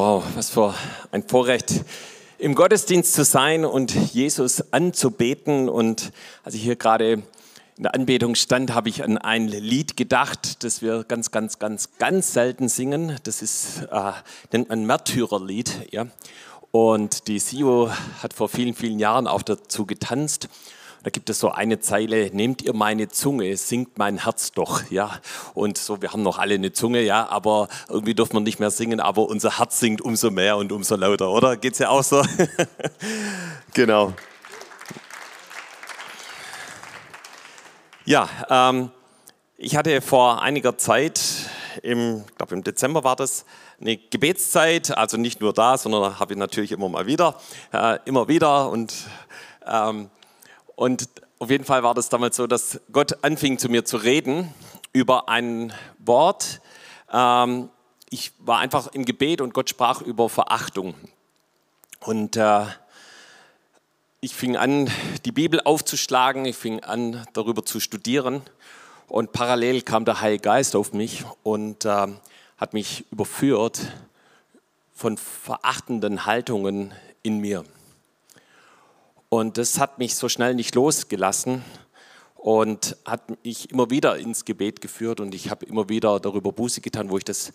[0.00, 0.72] Wow, was für
[1.10, 1.84] ein Vorrecht,
[2.38, 5.68] im Gottesdienst zu sein und Jesus anzubeten.
[5.68, 6.12] Und
[6.44, 10.82] als ich hier gerade in der Anbetung stand, habe ich an ein Lied gedacht, das
[10.82, 13.16] wir ganz, ganz, ganz, ganz selten singen.
[13.24, 14.12] Das ist äh,
[14.52, 15.88] nennt man Märtyrerlied.
[15.90, 16.06] Ja?
[16.70, 17.90] Und die Sio
[18.22, 20.48] hat vor vielen, vielen Jahren auch dazu getanzt.
[21.08, 25.18] Da gibt es so eine Zeile, nehmt ihr meine Zunge, singt mein Herz doch, ja.
[25.54, 28.70] Und so, wir haben noch alle eine Zunge, ja, aber irgendwie dürfen wir nicht mehr
[28.70, 31.56] singen, aber unser Herz singt umso mehr und umso lauter, oder?
[31.56, 32.22] Geht's ja auch so?
[33.72, 34.12] genau.
[38.04, 38.90] Ja, ähm,
[39.56, 41.22] ich hatte vor einiger Zeit,
[41.82, 43.46] im, ich glaube im Dezember war das,
[43.80, 47.40] eine Gebetszeit, also nicht nur da, sondern habe ich natürlich immer mal wieder,
[47.72, 48.92] äh, immer wieder und
[49.66, 50.10] ähm,
[50.78, 51.08] und
[51.40, 54.54] auf jeden Fall war das damals so, dass Gott anfing zu mir zu reden
[54.92, 56.60] über ein Wort.
[57.12, 57.68] Ähm,
[58.10, 60.94] ich war einfach im Gebet und Gott sprach über Verachtung.
[61.98, 62.66] Und äh,
[64.20, 64.88] ich fing an,
[65.24, 68.42] die Bibel aufzuschlagen, ich fing an, darüber zu studieren.
[69.08, 72.06] Und parallel kam der Heilige Geist auf mich und äh,
[72.56, 73.80] hat mich überführt
[74.94, 77.64] von verachtenden Haltungen in mir.
[79.28, 81.62] Und das hat mich so schnell nicht losgelassen
[82.34, 86.80] und hat mich immer wieder ins Gebet geführt und ich habe immer wieder darüber Buße
[86.80, 87.52] getan, wo ich das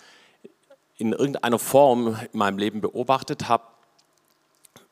[0.97, 3.63] in irgendeiner Form in meinem Leben beobachtet habe,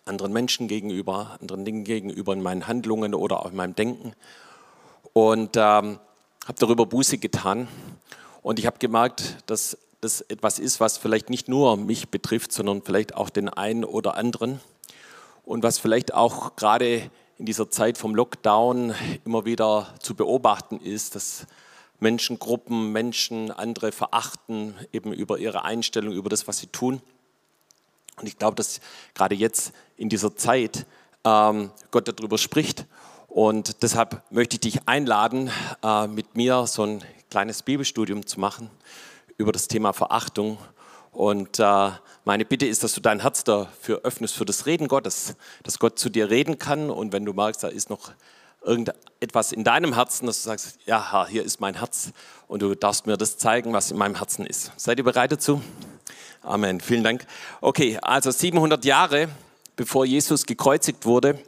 [0.06, 4.14] anderen Menschen gegenüber, anderen Dingen gegenüber, in meinen Handlungen oder auch in meinem Denken.
[5.14, 6.00] Und ähm,
[6.48, 7.68] habe darüber Buße getan.
[8.42, 12.82] Und ich habe gemerkt, dass das etwas ist, was vielleicht nicht nur mich betrifft, sondern
[12.82, 14.60] vielleicht auch den einen oder anderen
[15.44, 18.94] und was vielleicht auch gerade in dieser Zeit vom Lockdown
[19.26, 21.48] immer wieder zu beobachten ist, dass
[22.00, 27.02] Menschengruppen, Menschen andere verachten, eben über ihre Einstellung, über das, was sie tun.
[28.18, 28.82] Und ich glaube, dass
[29.14, 30.86] gerade jetzt in dieser Zeit
[31.24, 32.86] ähm, Gott darüber spricht.
[33.28, 35.50] Und deshalb möchte ich dich einladen,
[35.84, 38.70] äh, mit mir so ein kleines Bibelstudium zu machen
[39.38, 40.58] über das Thema Verachtung
[41.12, 41.92] und äh,
[42.24, 46.00] meine Bitte ist, dass du dein Herz dafür öffnest, für das Reden Gottes, dass Gott
[46.00, 46.90] zu dir reden kann.
[46.90, 48.12] Und wenn du merkst, da ist noch
[48.62, 52.12] irgendetwas in deinem Herzen, dass du sagst, ja, Herr, hier ist mein Herz
[52.48, 54.72] und du darfst mir das zeigen, was in meinem Herzen ist.
[54.78, 55.62] Seid ihr bereit dazu?
[56.44, 56.80] Amen.
[56.80, 57.26] Vielen Dank.
[57.60, 59.30] Okay, also 700 Jahre
[59.76, 61.40] bevor Jesus gekreuzigt wurde,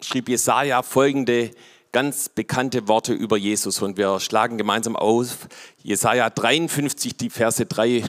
[0.00, 1.50] schrieb Jesaja folgende
[1.90, 5.48] ganz bekannte Worte über Jesus und wir schlagen gemeinsam auf
[5.82, 8.04] Jesaja 53, die Verse 3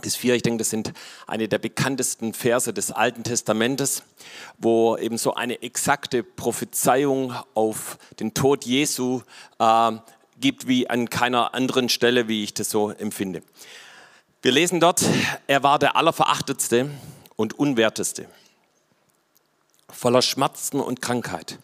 [0.00, 0.34] bis 4.
[0.34, 0.92] Ich denke, das sind
[1.26, 4.02] eine der bekanntesten Verse des Alten Testamentes,
[4.58, 9.22] wo eben so eine exakte Prophezeiung auf den Tod Jesu
[9.58, 9.92] äh,
[10.40, 13.42] gibt wie an keiner anderen Stelle, wie ich das so empfinde.
[14.42, 15.04] Wir lesen dort,
[15.46, 16.90] er war der allerverachtetste
[17.36, 18.26] und unwerteste,
[19.88, 21.58] voller Schmerzen und Krankheit.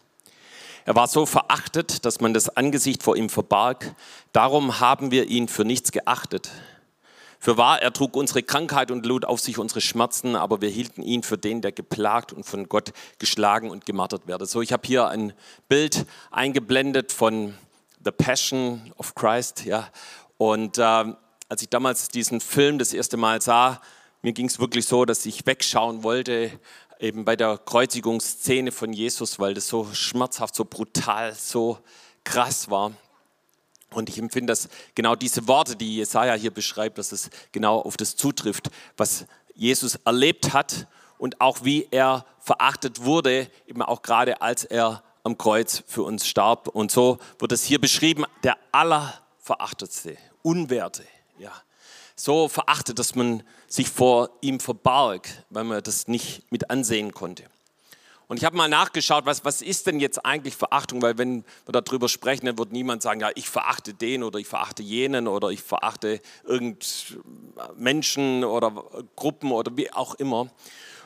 [0.85, 3.93] Er war so verachtet, dass man das Angesicht vor ihm verbarg.
[4.31, 6.49] Darum haben wir ihn für nichts geachtet.
[7.41, 11.01] Für wahr, er trug unsere Krankheit und lud auf sich unsere Schmerzen, aber wir hielten
[11.01, 14.45] ihn für den, der geplagt und von Gott geschlagen und gemartert werde.
[14.45, 15.31] So, ich habe hier ein
[15.69, 17.53] Bild eingeblendet von
[18.03, 19.63] The Passion of Christ.
[19.63, 19.87] Ja.
[20.37, 23.81] Und äh, als ich damals diesen Film das erste Mal sah,
[24.21, 26.51] mir ging es wirklich so, dass ich wegschauen wollte,
[26.99, 31.79] eben bei der Kreuzigungsszene von Jesus, weil das so schmerzhaft, so brutal, so
[32.25, 32.91] krass war.
[33.93, 37.97] Und ich empfinde, dass genau diese Worte, die Jesaja hier beschreibt, dass es genau auf
[37.97, 44.41] das zutrifft, was Jesus erlebt hat und auch wie er verachtet wurde, eben auch gerade
[44.41, 46.67] als er am Kreuz für uns starb.
[46.69, 51.03] Und so wird es hier beschrieben, der allerverachtetste, unwerte,
[51.37, 51.51] ja.
[52.15, 57.43] So verachtet, dass man sich vor ihm verbarg, weil man das nicht mit ansehen konnte.
[58.29, 61.01] Und ich habe mal nachgeschaut, was, was ist denn jetzt eigentlich Verachtung?
[61.01, 64.45] Weil wenn wir darüber sprechen, dann wird niemand sagen, ja, ich verachte den oder ich
[64.45, 67.17] verachte jenen oder ich verachte irgend
[67.75, 68.83] Menschen oder
[69.15, 70.45] Gruppen oder wie auch immer.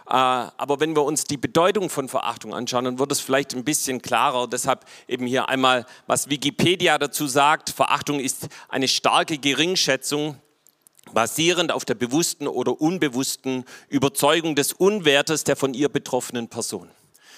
[0.05, 3.63] Äh, aber wenn wir uns die Bedeutung von Verachtung anschauen, dann wird es vielleicht ein
[3.63, 4.49] bisschen klarer.
[4.49, 7.69] Deshalb eben hier einmal, was Wikipedia dazu sagt.
[7.69, 10.37] Verachtung ist eine starke Geringschätzung
[11.13, 16.89] basierend auf der bewussten oder unbewussten Überzeugung des Unwertes der von ihr betroffenen Person.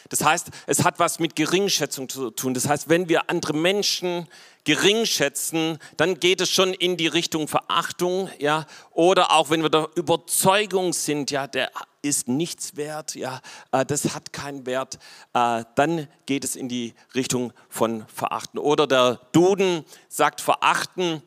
[0.10, 2.54] Das heißt, es hat was mit Geringschätzung zu tun.
[2.54, 4.28] Das heißt, wenn wir andere Menschen
[4.64, 9.90] geringschätzen, dann geht es schon in die Richtung Verachtung, ja, oder auch wenn wir der
[9.96, 11.72] Überzeugung sind, ja, der
[12.02, 13.42] ist nichts wert, ja,
[13.72, 15.00] äh, das hat keinen Wert,
[15.34, 18.60] äh, dann geht es in die Richtung von Verachten.
[18.60, 21.22] Oder der Duden sagt Verachten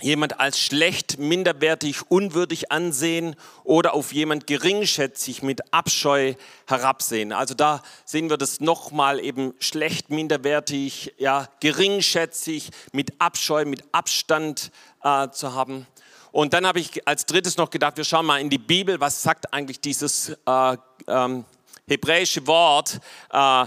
[0.00, 3.34] jemand als schlecht, minderwertig, unwürdig ansehen
[3.64, 6.34] oder auf jemand geringschätzig mit Abscheu
[6.66, 7.32] herabsehen.
[7.32, 14.70] Also da sehen wir das nochmal eben schlecht, minderwertig, ja, geringschätzig, mit Abscheu, mit Abstand
[15.02, 15.86] äh, zu haben.
[16.30, 19.22] Und dann habe ich als drittes noch gedacht, wir schauen mal in die Bibel, was
[19.22, 20.76] sagt eigentlich dieses äh,
[21.06, 21.46] ähm,
[21.88, 23.00] hebräische Wort,
[23.30, 23.66] äh,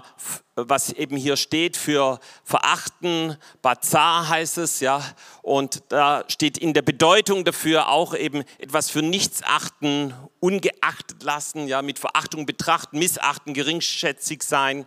[0.56, 5.01] was eben hier steht für verachten, Bazar heißt es, ja,
[5.42, 11.68] und da steht in der Bedeutung dafür auch eben etwas für nichts achten, ungeachtet lassen,
[11.68, 14.86] ja, mit Verachtung betrachten, missachten, geringschätzig sein,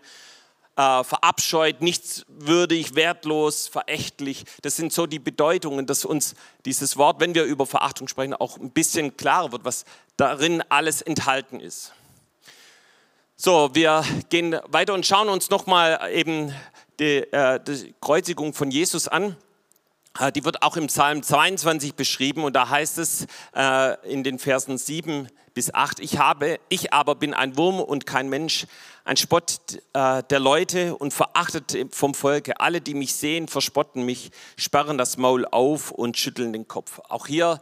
[0.76, 4.44] äh, verabscheut, nichtswürdig, wertlos, verächtlich.
[4.62, 6.34] Das sind so die Bedeutungen, dass uns
[6.66, 9.84] dieses Wort, wenn wir über Verachtung sprechen, auch ein bisschen klarer wird, was
[10.16, 11.92] darin alles enthalten ist.
[13.44, 16.54] So, wir gehen weiter und schauen uns nochmal eben
[17.00, 19.36] die, äh, die, Kreuzigung von Jesus an.
[20.16, 24.38] Äh, die wird auch im Psalm 22 beschrieben und da heißt es äh, in den
[24.38, 28.66] Versen 7 bis 8, ich, habe, ich aber bin ein Wurm und kein Mensch,
[29.04, 29.58] ein Spott
[29.92, 32.60] äh, der Leute und verachtet vom Volke.
[32.60, 37.00] Alle, die mich sehen, verspotten mich, sperren das Maul auf und schütteln den Kopf.
[37.08, 37.60] Auch hier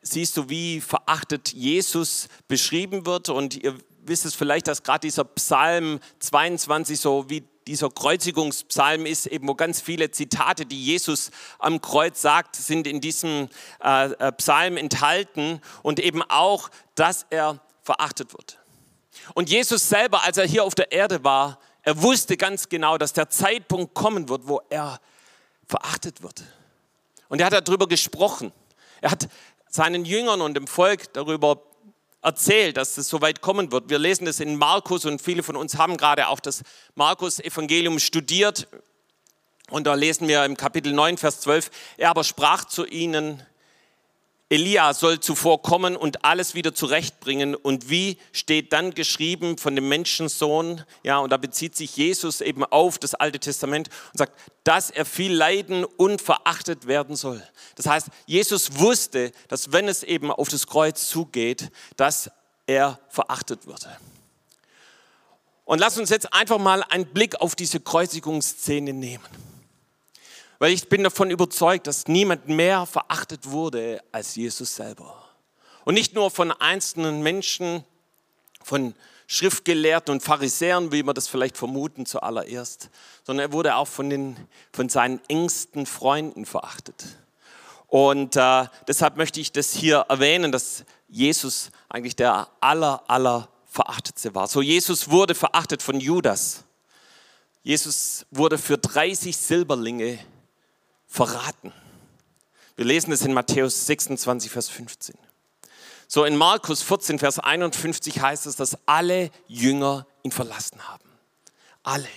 [0.00, 3.74] siehst du, wie verachtet Jesus beschrieben wird und ihr
[4.08, 9.54] wisst es vielleicht, dass gerade dieser Psalm 22 so wie dieser Kreuzigungspsalm ist, eben wo
[9.54, 13.48] ganz viele Zitate, die Jesus am Kreuz sagt, sind in diesem
[13.84, 18.58] äh, äh, Psalm enthalten und eben auch, dass er verachtet wird.
[19.34, 23.12] Und Jesus selber, als er hier auf der Erde war, er wusste ganz genau, dass
[23.12, 25.00] der Zeitpunkt kommen wird, wo er
[25.66, 26.42] verachtet wird.
[27.28, 28.52] Und er hat darüber gesprochen.
[29.00, 29.28] Er hat
[29.68, 31.62] seinen Jüngern und dem Volk darüber
[32.28, 33.88] erzählt, dass es so weit kommen wird.
[33.88, 36.62] Wir lesen das in Markus und viele von uns haben gerade auch das
[36.94, 38.68] Markus-Evangelium studiert.
[39.70, 43.42] Und da lesen wir im Kapitel 9, Vers 12, er aber sprach zu ihnen,
[44.50, 47.54] Elia soll zuvor kommen und alles wieder zurechtbringen.
[47.54, 50.84] Und wie steht dann geschrieben von dem Menschensohn?
[51.02, 54.32] Ja, und da bezieht sich Jesus eben auf das Alte Testament und sagt,
[54.64, 57.42] dass er viel leiden und verachtet werden soll.
[57.74, 62.30] Das heißt, Jesus wusste, dass wenn es eben auf das Kreuz zugeht, dass
[62.66, 63.98] er verachtet würde.
[65.66, 69.24] Und lass uns jetzt einfach mal einen Blick auf diese Kreuzigungsszene nehmen.
[70.58, 75.24] Weil ich bin davon überzeugt, dass niemand mehr verachtet wurde als Jesus selber.
[75.84, 77.84] Und nicht nur von einzelnen Menschen,
[78.62, 78.94] von
[79.26, 82.90] Schriftgelehrten und Pharisäern, wie wir das vielleicht vermuten zuallererst,
[83.24, 84.36] sondern er wurde auch von, den,
[84.72, 87.04] von seinen engsten Freunden verachtet.
[87.86, 94.34] Und äh, deshalb möchte ich das hier erwähnen, dass Jesus eigentlich der aller, aller verachtetste
[94.34, 94.46] war.
[94.46, 96.64] So Jesus wurde verachtet von Judas.
[97.62, 100.18] Jesus wurde für 30 Silberlinge
[101.08, 101.72] verraten.
[102.76, 105.16] Wir lesen es in Matthäus 26, Vers 15.
[106.06, 111.04] So in Markus 14, Vers 51 heißt es, dass alle Jünger ihn verlassen haben.
[111.82, 112.08] Alle.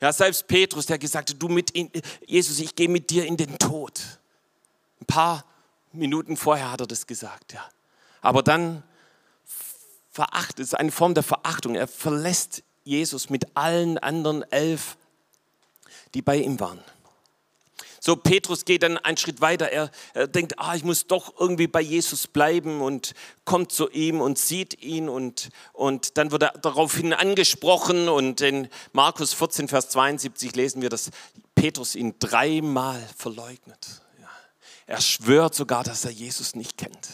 [0.00, 1.90] Ja, selbst Petrus, der gesagt hat, du mit in,
[2.26, 4.00] Jesus, ich gehe mit dir in den Tod.
[5.00, 5.44] Ein paar
[5.92, 7.64] Minuten vorher hat er das gesagt, ja.
[8.20, 8.82] Aber dann
[10.10, 11.74] verachtet, es ist eine Form der Verachtung.
[11.74, 14.96] Er verlässt Jesus mit allen anderen elf,
[16.14, 16.80] die bei ihm waren.
[18.06, 19.72] So, Petrus geht dann einen Schritt weiter.
[19.72, 23.14] Er, er, denkt, ah, ich muss doch irgendwie bei Jesus bleiben und
[23.44, 28.68] kommt zu ihm und sieht ihn und, und dann wird er daraufhin angesprochen und in
[28.92, 31.10] Markus 14, Vers 72 lesen wir, dass
[31.56, 34.00] Petrus ihn dreimal verleugnet.
[34.20, 34.28] Ja.
[34.86, 37.08] Er schwört sogar, dass er Jesus nicht kennt.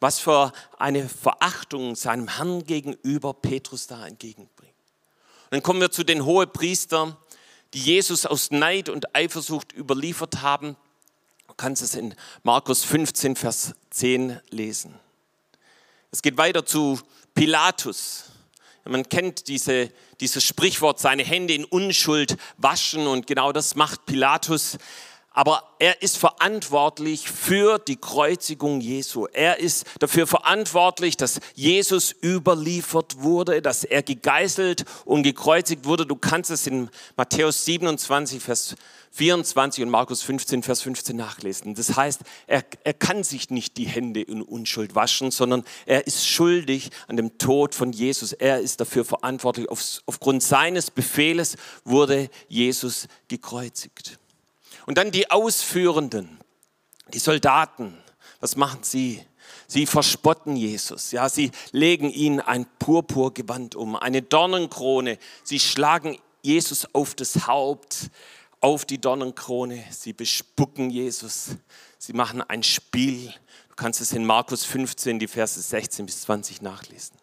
[0.00, 4.74] Was für eine Verachtung seinem Herrn gegenüber Petrus da entgegenbringt.
[5.48, 7.16] Dann kommen wir zu den Hohepriestern
[7.74, 10.76] die Jesus aus Neid und Eifersucht überliefert haben.
[11.46, 14.98] Du kannst es in Markus 15, Vers 10 lesen.
[16.10, 17.00] Es geht weiter zu
[17.34, 18.24] Pilatus.
[18.84, 24.78] Man kennt diese, dieses Sprichwort, seine Hände in Unschuld waschen und genau das macht Pilatus
[25.32, 29.26] aber er ist verantwortlich für die Kreuzigung Jesu.
[29.32, 36.04] Er ist dafür verantwortlich, dass Jesus überliefert wurde, dass er gegeißelt und gekreuzigt wurde.
[36.04, 38.74] Du kannst es in Matthäus 27, Vers
[39.12, 41.74] 24 und Markus 15, Vers 15 nachlesen.
[41.74, 46.28] Das heißt, er, er kann sich nicht die Hände in Unschuld waschen, sondern er ist
[46.28, 48.32] schuldig an dem Tod von Jesus.
[48.32, 49.68] Er ist dafür verantwortlich.
[49.68, 54.19] Auf, aufgrund seines Befehles wurde Jesus gekreuzigt.
[54.90, 56.40] Und dann die Ausführenden,
[57.14, 57.96] die Soldaten.
[58.40, 59.24] Was machen sie?
[59.68, 61.12] Sie verspotten Jesus.
[61.12, 65.18] Ja, sie legen ihn ein Purpurgewand um, eine Dornenkrone.
[65.44, 68.10] Sie schlagen Jesus auf das Haupt
[68.60, 71.50] auf die Dornenkrone, sie bespucken Jesus,
[71.96, 73.32] sie machen ein Spiel.
[73.68, 77.16] Du kannst es in Markus 15, die Verse 16 bis 20 nachlesen.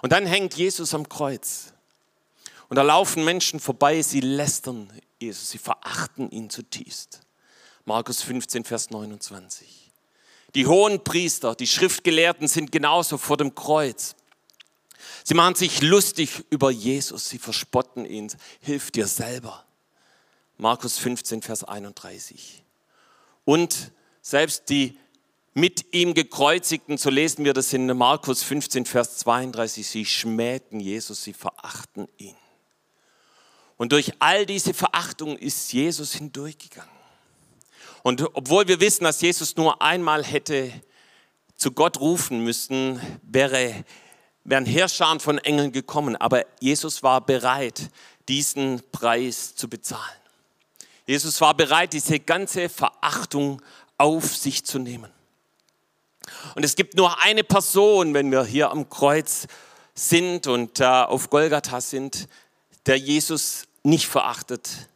[0.00, 1.72] Und dann hängt Jesus am Kreuz.
[2.68, 7.20] Und da laufen Menschen vorbei, sie lästern Jesus, sie verachten ihn zutiefst.
[7.84, 9.92] Markus 15, Vers 29.
[10.54, 14.14] Die hohen Priester, die Schriftgelehrten sind genauso vor dem Kreuz.
[15.24, 18.32] Sie machen sich lustig über Jesus, sie verspotten ihn.
[18.60, 19.64] Hilf dir selber.
[20.56, 22.62] Markus 15, Vers 31.
[23.44, 24.98] Und selbst die
[25.54, 31.24] mit ihm gekreuzigten, so lesen wir das in Markus 15, Vers 32, sie schmähten Jesus,
[31.24, 32.36] sie verachten ihn.
[33.78, 36.90] Und durch all diese Verachtung ist Jesus hindurchgegangen.
[38.02, 40.72] Und obwohl wir wissen, dass Jesus nur einmal hätte
[41.56, 43.84] zu Gott rufen müssen, wäre,
[44.44, 46.16] wären Herrscharen von Engeln gekommen.
[46.16, 47.88] Aber Jesus war bereit,
[48.28, 50.02] diesen Preis zu bezahlen.
[51.06, 53.62] Jesus war bereit, diese ganze Verachtung
[53.96, 55.10] auf sich zu nehmen.
[56.54, 59.46] Und es gibt nur eine Person, wenn wir hier am Kreuz
[59.94, 62.28] sind und äh, auf Golgatha sind,
[62.86, 64.88] der Jesus nicht verachtet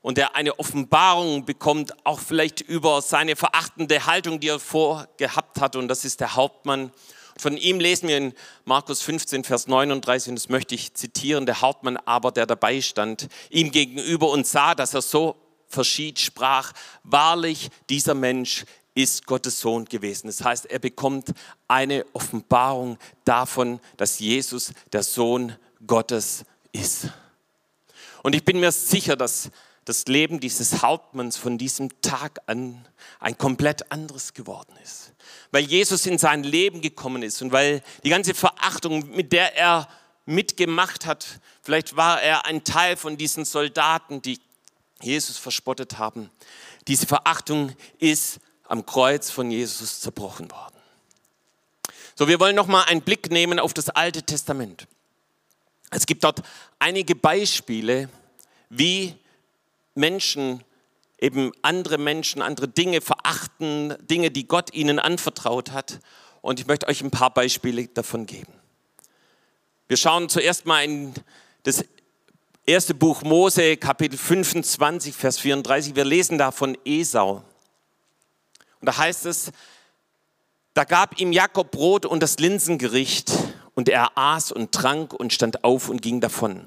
[0.00, 5.76] und der eine Offenbarung bekommt, auch vielleicht über seine verachtende Haltung, die er vorgehabt hat.
[5.76, 6.92] Und das ist der Hauptmann.
[7.36, 8.32] Von ihm lesen wir in
[8.64, 13.28] Markus 15, Vers 39, und das möchte ich zitieren, der Hauptmann aber, der dabei stand,
[13.50, 15.36] ihm gegenüber und sah, dass er so
[15.68, 16.72] verschied, sprach,
[17.04, 20.26] wahrlich, dieser Mensch ist Gottes Sohn gewesen.
[20.26, 21.32] Das heißt, er bekommt
[21.68, 25.54] eine Offenbarung davon, dass Jesus der Sohn
[25.86, 27.08] Gottes ist.
[28.28, 29.48] Und ich bin mir sicher, dass
[29.86, 32.86] das Leben dieses Hauptmanns von diesem Tag an
[33.20, 35.12] ein komplett anderes geworden ist.
[35.50, 39.88] Weil Jesus in sein Leben gekommen ist und weil die ganze Verachtung, mit der er
[40.26, 44.38] mitgemacht hat, vielleicht war er ein Teil von diesen Soldaten, die
[45.00, 46.28] Jesus verspottet haben.
[46.86, 50.76] Diese Verachtung ist am Kreuz von Jesus zerbrochen worden.
[52.14, 54.86] So, wir wollen noch mal einen Blick nehmen auf das Alte Testament.
[55.90, 56.42] Es gibt dort
[56.78, 58.10] einige Beispiele,
[58.70, 59.14] wie
[59.94, 60.62] Menschen
[61.20, 66.00] eben andere Menschen, andere Dinge verachten, Dinge, die Gott ihnen anvertraut hat.
[66.40, 68.52] Und ich möchte euch ein paar Beispiele davon geben.
[69.88, 71.14] Wir schauen zuerst mal in
[71.64, 71.84] das
[72.66, 75.96] erste Buch Mose, Kapitel 25, Vers 34.
[75.96, 77.42] Wir lesen da von Esau.
[78.80, 79.50] Und da heißt es,
[80.74, 83.32] da gab ihm Jakob Brot und das Linsengericht
[83.74, 86.64] und er aß und trank und stand auf und ging davon.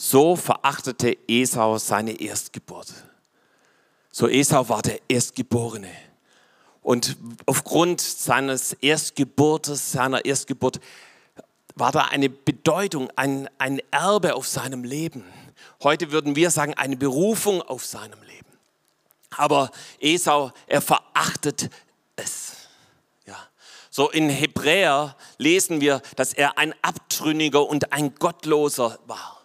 [0.00, 2.86] So verachtete Esau seine Erstgeburt.
[4.12, 5.90] So Esau war der Erstgeborene.
[6.82, 10.80] Und aufgrund seines Erstgeburtes, seiner Erstgeburt,
[11.74, 15.24] war da eine Bedeutung, ein, ein Erbe auf seinem Leben.
[15.82, 18.46] Heute würden wir sagen, eine Berufung auf seinem Leben.
[19.36, 21.70] Aber Esau, er verachtet
[22.16, 22.52] es.
[23.26, 23.36] Ja.
[23.90, 29.37] So in Hebräer lesen wir, dass er ein Abtrünniger und ein Gottloser war.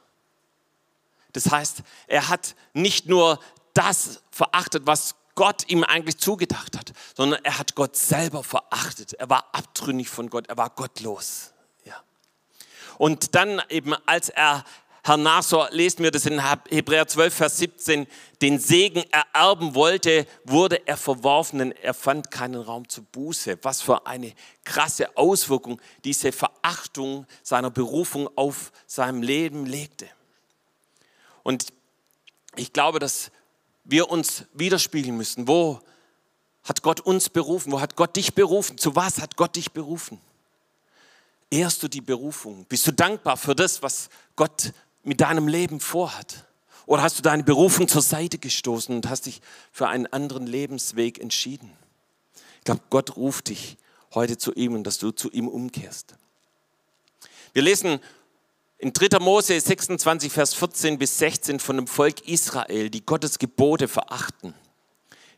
[1.33, 3.39] Das heißt, er hat nicht nur
[3.73, 9.13] das verachtet, was Gott ihm eigentlich zugedacht hat, sondern er hat Gott selber verachtet.
[9.13, 11.53] Er war abtrünnig von Gott, er war gottlos.
[11.85, 11.95] Ja.
[12.97, 14.63] Und dann eben, als er
[15.05, 18.07] Herr Nasor, lesen wir das in Hebräer 12, Vers 17,
[18.41, 23.57] den Segen ererben wollte, wurde er verworfen, denn er fand keinen Raum zur Buße.
[23.63, 30.07] Was für eine krasse Auswirkung diese Verachtung seiner Berufung auf seinem Leben legte.
[31.43, 31.67] Und
[32.55, 33.31] ich glaube, dass
[33.83, 35.47] wir uns widerspiegeln müssen.
[35.47, 35.81] Wo
[36.63, 37.71] hat Gott uns berufen?
[37.71, 38.77] Wo hat Gott dich berufen?
[38.77, 40.19] Zu was hat Gott dich berufen?
[41.49, 42.65] Ehrst du die Berufung?
[42.65, 44.73] Bist du dankbar für das, was Gott
[45.03, 46.45] mit deinem Leben vorhat?
[46.85, 51.19] Oder hast du deine Berufung zur Seite gestoßen und hast dich für einen anderen Lebensweg
[51.19, 51.71] entschieden?
[52.57, 53.77] Ich glaube, Gott ruft dich
[54.13, 56.15] heute zu ihm und dass du zu ihm umkehrst.
[57.53, 57.99] Wir lesen
[58.83, 59.19] in 3.
[59.19, 64.53] Mose 26, Vers 14 bis 16 von dem Volk Israel, die Gottes Gebote verachten.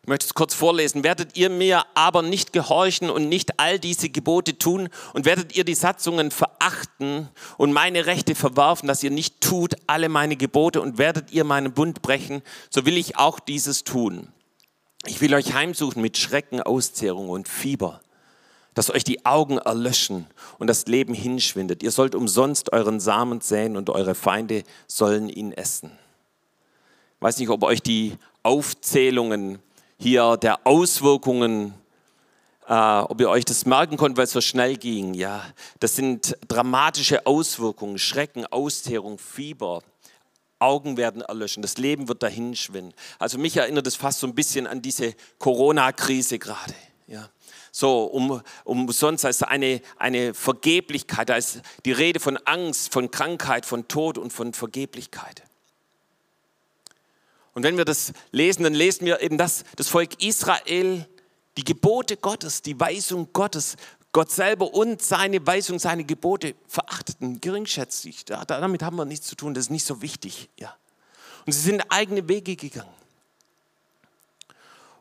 [0.02, 1.04] Ich möchte es kurz vorlesen.
[1.04, 5.64] Werdet ihr mir aber nicht gehorchen und nicht all diese Gebote tun und werdet ihr
[5.64, 10.98] die Satzungen verachten und meine Rechte verwerfen, dass ihr nicht tut alle meine Gebote und
[10.98, 14.30] werdet ihr meinen Bund brechen, so will ich auch dieses tun.
[15.06, 18.02] Ich will euch heimsuchen mit Schrecken, Auszehrung und Fieber
[18.76, 20.28] dass euch die Augen erlöschen
[20.60, 21.82] und das Leben hinschwindet.
[21.82, 25.92] Ihr sollt umsonst euren Samen säen und eure Feinde sollen ihn essen.
[27.16, 29.60] Ich weiß nicht, ob euch die Aufzählungen
[29.98, 31.74] hier der Auswirkungen,
[32.68, 35.14] äh, ob ihr euch das merken könnt, weil es so schnell ging.
[35.14, 35.44] Ja,
[35.80, 39.82] das sind dramatische Auswirkungen, Schrecken, Austeerung, Fieber,
[40.60, 42.94] Augen werden erlöschen, das Leben wird dahinschwinden.
[43.20, 46.74] Also mich erinnert es fast so ein bisschen an diese Corona-Krise gerade.
[47.08, 47.30] Ja.
[47.78, 53.66] So, um, umsonst ist eine, eine Vergeblichkeit, da ist die Rede von Angst, von Krankheit,
[53.66, 55.44] von Tod und von Vergeblichkeit.
[57.54, 61.06] Und wenn wir das lesen, dann lesen wir eben, dass das Volk Israel
[61.58, 63.76] die Gebote Gottes, die Weisung Gottes,
[64.14, 68.24] Gott selber und seine Weisung, seine Gebote verachteten, geringschätzig.
[68.24, 70.50] Damit haben wir nichts zu tun, das ist nicht so wichtig.
[70.58, 70.74] Ja.
[71.46, 73.05] Und sie sind eigene Wege gegangen.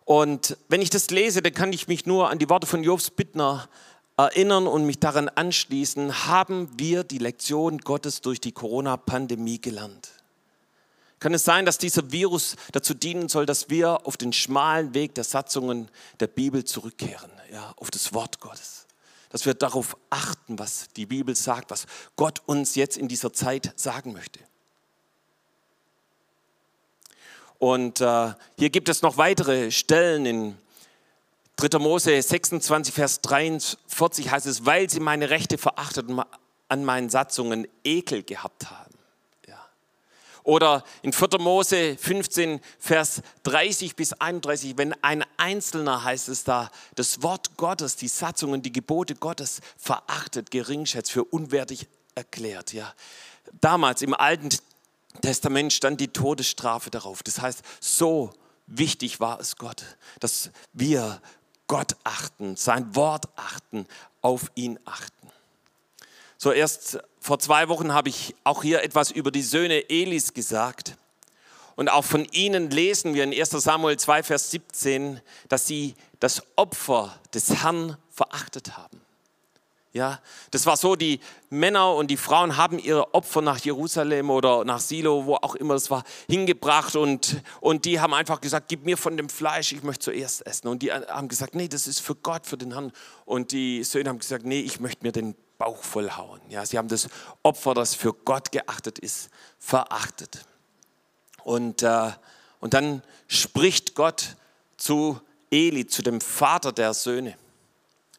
[0.05, 3.11] Und wenn ich das lese, dann kann ich mich nur an die Worte von Jobs
[3.11, 3.69] Bittner
[4.17, 10.11] erinnern und mich daran anschließen, haben wir die Lektion Gottes durch die Corona-Pandemie gelernt.
[11.19, 15.15] Kann es sein, dass dieser Virus dazu dienen soll, dass wir auf den schmalen Weg
[15.15, 15.89] der Satzungen
[16.21, 18.87] der Bibel zurückkehren, ja, auf das Wort Gottes?
[19.31, 23.73] Dass wir darauf achten, was die Bibel sagt, was Gott uns jetzt in dieser Zeit
[23.77, 24.39] sagen möchte.
[27.65, 30.59] Und äh, hier gibt es noch weitere Stellen in
[31.57, 31.79] 3.
[31.79, 36.23] Mose 26, Vers 43 heißt es, weil sie meine Rechte verachtet und
[36.69, 38.93] an meinen Satzungen Ekel gehabt haben.
[40.43, 41.39] Oder in 4.
[41.39, 47.97] Mose 15, Vers 30 bis 31, wenn ein Einzelner, heißt es da, das Wort Gottes,
[47.97, 52.75] die Satzungen, die Gebote Gottes verachtet, geringschätzt, für unwertig erklärt.
[52.75, 52.93] Ja.
[53.63, 54.51] Damals im Alten
[55.21, 57.23] Testament stand die Todesstrafe darauf.
[57.23, 58.33] Das heißt, so
[58.67, 59.85] wichtig war es Gott,
[60.21, 61.21] dass wir
[61.67, 63.87] Gott achten, sein Wort achten,
[64.21, 65.31] auf ihn achten.
[66.37, 70.97] So erst vor zwei Wochen habe ich auch hier etwas über die Söhne Elis gesagt.
[71.77, 76.43] Und auch von ihnen lesen wir in 1 Samuel 2, Vers 17, dass sie das
[76.57, 79.01] Opfer des Herrn verachtet haben.
[79.95, 80.19] Ja,
[80.51, 81.21] das war so, die
[81.51, 85.75] Männer und die Frauen haben ihre Opfer nach Jerusalem oder nach Silo, wo auch immer
[85.75, 89.85] es war, hingebracht und, und die haben einfach gesagt, gib mir von dem Fleisch, ich
[89.85, 90.67] möchte zuerst essen.
[90.67, 92.91] Und die haben gesagt, nee, das ist für Gott, für den Herrn.
[93.25, 96.41] Und die Söhne haben gesagt, nee, ich möchte mir den Bauch vollhauen.
[96.49, 97.09] Ja, sie haben das
[97.45, 99.31] Opfer, das für Gott geachtet ist,
[99.61, 100.45] verachtet.
[101.45, 102.11] Und, äh,
[102.59, 104.35] und dann spricht Gott
[104.77, 107.37] zu Eli, zu dem Vater der Söhne.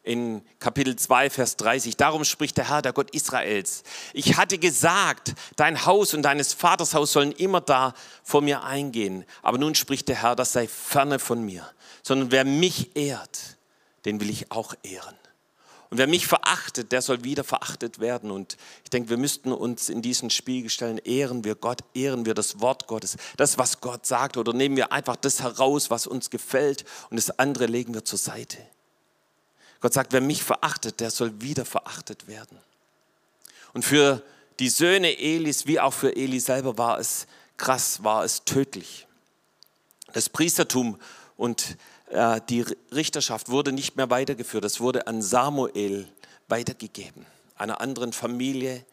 [0.06, 1.96] In Kapitel 2, Vers 30.
[1.96, 3.82] Darum spricht der Herr, der Gott Israels.
[4.12, 7.92] Ich hatte gesagt, dein Haus und deines Vaters Haus sollen immer da
[8.22, 9.24] vor mir eingehen.
[9.42, 11.68] Aber nun spricht der Herr, das sei ferne von mir.
[12.04, 13.56] Sondern wer mich ehrt,
[14.04, 15.16] den will ich auch ehren.
[15.90, 18.30] Und wer mich verachtet, der soll wieder verachtet werden.
[18.30, 22.34] Und ich denke, wir müssten uns in diesen Spiegel stellen, ehren wir Gott, ehren wir
[22.34, 26.30] das Wort Gottes, das, was Gott sagt, oder nehmen wir einfach das heraus, was uns
[26.30, 28.58] gefällt, und das andere legen wir zur Seite.
[29.80, 32.58] Gott sagt, wer mich verachtet, der soll wieder verachtet werden.
[33.72, 34.22] Und für
[34.58, 39.06] die Söhne Elis, wie auch für Eli selber, war es krass, war es tödlich.
[40.12, 40.98] Das Priestertum
[41.36, 41.76] und
[42.10, 44.64] äh, die Richterschaft wurde nicht mehr weitergeführt.
[44.64, 46.08] Es wurde an Samuel
[46.48, 48.84] weitergegeben, einer anderen Familie,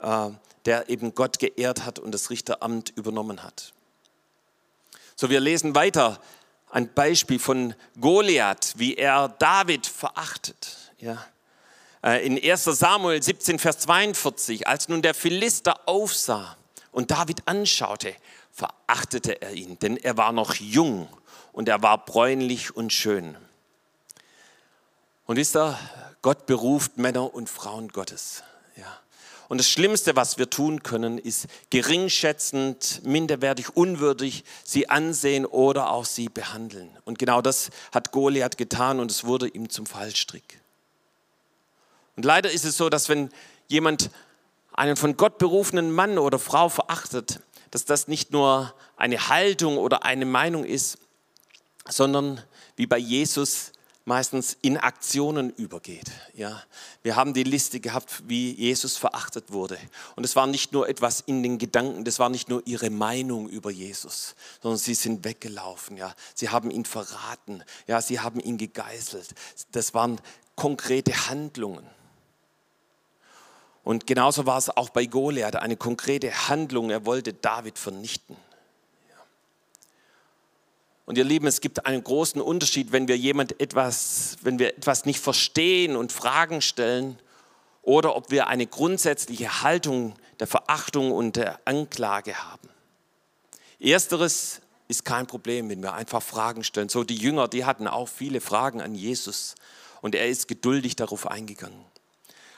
[0.00, 0.30] äh,
[0.66, 3.72] der eben Gott geehrt hat und das Richteramt übernommen hat.
[5.16, 6.20] So, wir lesen weiter
[6.70, 10.92] ein Beispiel von Goliath, wie er David verachtet.
[10.98, 11.24] Ja.
[12.02, 16.56] Äh, in 1 Samuel 17, Vers 42, als nun der Philister aufsah
[16.92, 18.14] und David anschaute,
[18.52, 21.08] verachtete er ihn, denn er war noch jung
[21.52, 23.36] und er war bräunlich und schön.
[25.26, 25.78] Und wisst ihr,
[26.22, 28.42] Gott beruft Männer und Frauen Gottes.
[29.48, 36.04] Und das Schlimmste, was wir tun können, ist geringschätzend, minderwertig, unwürdig sie ansehen oder auch
[36.04, 36.90] sie behandeln.
[37.06, 40.60] Und genau das hat Goliath getan und es wurde ihm zum Fallstrick.
[42.16, 43.30] Und leider ist es so, dass wenn
[43.68, 44.10] jemand
[44.72, 50.04] einen von Gott berufenen Mann oder Frau verachtet, dass das nicht nur eine Haltung oder
[50.04, 50.98] eine Meinung ist,
[51.88, 52.42] sondern
[52.76, 53.72] wie bei Jesus
[54.08, 56.10] meistens in Aktionen übergeht.
[56.34, 56.62] Ja,
[57.02, 59.78] wir haben die Liste gehabt, wie Jesus verachtet wurde.
[60.16, 63.48] Und es war nicht nur etwas in den Gedanken, das war nicht nur ihre Meinung
[63.48, 65.98] über Jesus, sondern sie sind weggelaufen.
[65.98, 67.62] Ja, sie haben ihn verraten.
[67.86, 69.34] Ja, sie haben ihn gegeißelt.
[69.72, 70.18] Das waren
[70.56, 71.86] konkrete Handlungen.
[73.84, 76.90] Und genauso war es auch bei Goliath, eine konkrete Handlung.
[76.90, 78.36] Er wollte David vernichten.
[81.08, 85.06] Und ihr Lieben, es gibt einen großen Unterschied, wenn wir jemand etwas, wenn wir etwas
[85.06, 87.18] nicht verstehen und Fragen stellen
[87.80, 92.68] oder ob wir eine grundsätzliche Haltung der Verachtung und der Anklage haben.
[93.80, 96.90] Ersteres ist kein Problem, wenn wir einfach Fragen stellen.
[96.90, 99.54] So die Jünger, die hatten auch viele Fragen an Jesus
[100.02, 101.86] und er ist geduldig darauf eingegangen.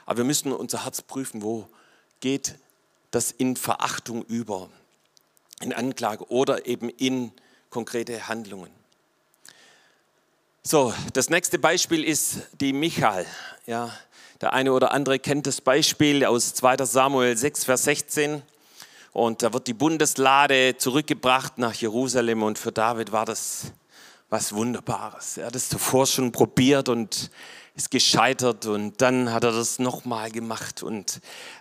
[0.06, 1.68] Aber wir müssen unser Herz prüfen, wo
[2.18, 2.56] geht
[3.12, 4.70] das in Verachtung über?
[5.62, 7.32] in Anklage oder eben in
[7.70, 8.70] konkrete Handlungen.
[10.62, 13.26] So, das nächste Beispiel ist die Michael.
[13.66, 13.96] Ja,
[14.40, 18.42] der eine oder andere kennt das Beispiel aus 2 Samuel 6, Vers 16.
[19.12, 23.72] Und da wird die Bundeslade zurückgebracht nach Jerusalem und für David war das
[24.28, 25.38] was Wunderbares.
[25.38, 27.30] Er hat es zuvor schon probiert und
[27.80, 31.20] ist gescheitert und dann hat er das nochmal gemacht und,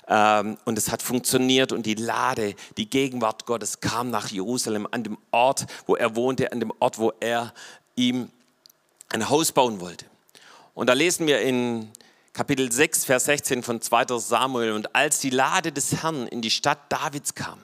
[0.09, 5.03] ähm, und es hat funktioniert und die Lade, die Gegenwart Gottes kam nach Jerusalem an
[5.03, 7.53] dem Ort, wo er wohnte, an dem Ort, wo er
[7.95, 8.29] ihm
[9.07, 10.05] ein Haus bauen wollte.
[10.73, 11.89] Und da lesen wir in
[12.33, 14.19] Kapitel 6, Vers 16 von 2.
[14.19, 17.59] Samuel, und als die Lade des Herrn in die Stadt Davids kam,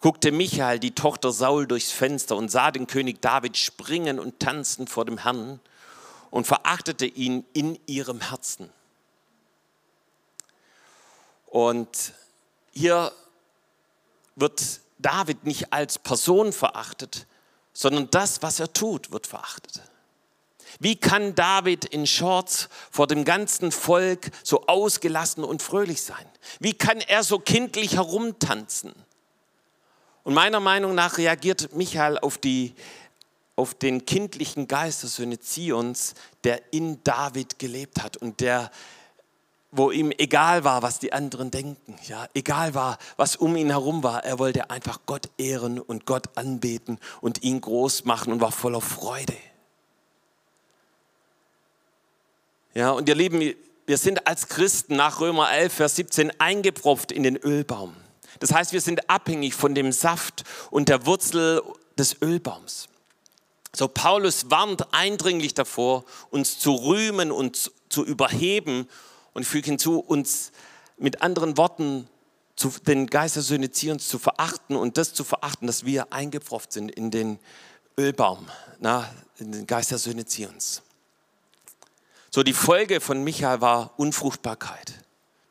[0.00, 4.88] guckte Michael, die Tochter Saul, durchs Fenster und sah den König David springen und tanzen
[4.88, 5.60] vor dem Herrn
[6.34, 8.68] und verachtete ihn in ihrem Herzen.
[11.46, 12.12] Und
[12.72, 13.12] hier
[14.34, 17.28] wird David nicht als Person verachtet,
[17.72, 19.80] sondern das, was er tut, wird verachtet.
[20.80, 26.26] Wie kann David in Shorts vor dem ganzen Volk so ausgelassen und fröhlich sein?
[26.58, 28.92] Wie kann er so kindlich herumtanzen?
[30.24, 32.74] Und meiner Meinung nach reagiert Michael auf die
[33.56, 38.70] auf den kindlichen Geist der Söhne Zions, der in David gelebt hat und der,
[39.70, 44.02] wo ihm egal war, was die anderen denken, ja, egal war, was um ihn herum
[44.02, 48.52] war, er wollte einfach Gott ehren und Gott anbeten und ihn groß machen und war
[48.52, 49.36] voller Freude.
[52.74, 53.54] Ja, und ihr Lieben,
[53.86, 57.94] wir sind als Christen nach Römer 11, Vers 17 eingepropft in den Ölbaum.
[58.40, 61.62] Das heißt, wir sind abhängig von dem Saft und der Wurzel
[61.96, 62.88] des Ölbaums.
[63.74, 68.88] So Paulus warnt eindringlich davor, uns zu rühmen und zu überheben
[69.32, 70.52] und fügt hinzu, uns
[70.96, 72.08] mit anderen Worten
[72.54, 76.90] zu, den Geist der Zions zu verachten und das zu verachten, dass wir eingepfropft sind
[76.90, 77.40] in den
[77.98, 80.82] Ölbaum, na, in den Geist der Zions.
[82.30, 84.94] So die Folge von Michael war Unfruchtbarkeit.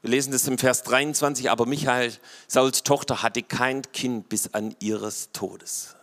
[0.01, 2.13] Wir lesen das im Vers 23, aber Michael,
[2.47, 5.95] Sauls Tochter, hatte kein Kind bis an ihres Todes.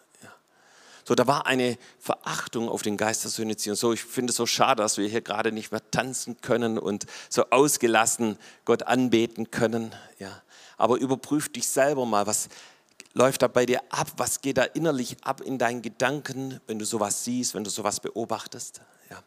[1.04, 3.76] So, da war eine Verachtung auf den Geist der Söhne Zion.
[3.76, 7.06] So, ich finde es so schade, dass wir hier gerade nicht mehr tanzen können und
[7.28, 9.94] so ausgelassen Gott anbeten können.
[10.18, 10.42] Ja.
[10.76, 12.48] Aber überprüf dich selber mal, was
[13.14, 14.08] läuft da bei dir ab?
[14.16, 18.00] Was geht da innerlich ab in deinen Gedanken, wenn du sowas siehst, wenn du sowas
[18.00, 18.80] beobachtest?
[19.10, 19.22] Ja.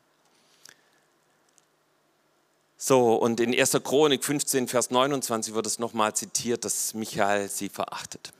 [2.77, 3.71] So, und in 1.
[3.83, 8.33] Chronik 15, Vers 29 wird es nochmal zitiert, dass Michael sie verachtet.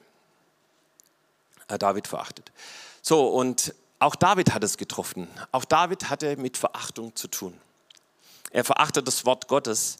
[1.67, 2.51] Äh, David verachtet.
[3.05, 5.27] So, und auch David hat es getroffen.
[5.51, 7.53] Auch David hatte mit Verachtung zu tun.
[8.49, 9.97] Er verachtet das Wort Gottes.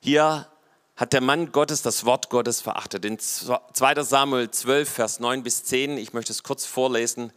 [0.00, 0.48] Hier
[0.96, 3.04] hat der Mann Gottes das Wort Gottes verachtet.
[3.04, 7.32] In 2 Samuel 12, Vers 9 bis 10, ich möchte es kurz vorlesen,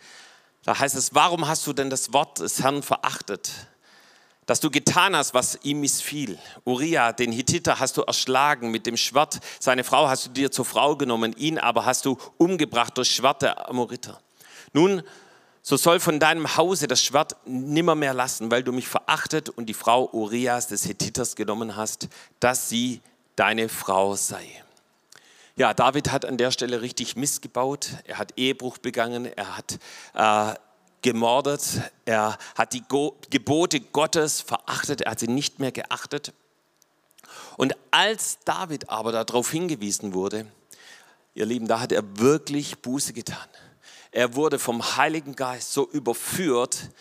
[0.63, 3.51] da heißt es, warum hast du denn das Wort des Herrn verachtet?
[4.47, 6.39] Dass du getan hast, was ihm missfiel.
[6.65, 9.41] Uriah, den Hittiter, hast du erschlagen mit dem Schwert.
[9.59, 13.43] Seine Frau hast du dir zur Frau genommen, ihn aber hast du umgebracht durch Schwert
[13.43, 14.19] der Amoriter.
[14.73, 15.03] Nun,
[15.61, 19.73] so soll von deinem Hause das Schwert nimmermehr lassen, weil du mich verachtet und die
[19.73, 22.09] Frau Urias des Hethiters genommen hast,
[22.41, 23.01] dass sie
[23.37, 24.45] deine Frau sei.
[25.55, 27.89] Ja, David hat an der Stelle richtig missgebaut.
[28.05, 29.79] Er hat Ehebruch begangen, er hat
[30.15, 30.59] äh,
[31.03, 36.33] gemordet, er hat die Go Gebote Gottes verachtet, er hat sie nicht mehr geachtet.
[37.55, 40.47] Und als David aber darauf hingewiesen wurde,
[41.35, 43.47] ihr Lieben, da hat er wirklich Buße getan.
[44.13, 46.91] Er wurde vom Heiligen Geist so überführt,